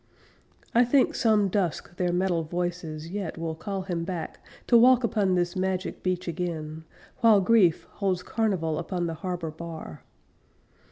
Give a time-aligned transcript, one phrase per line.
[0.73, 5.35] I think some dusk their metal voices Yet will call him back To walk upon
[5.35, 6.85] this magic beach again,
[7.17, 10.01] While Grief holds carnival upon the harbor bar.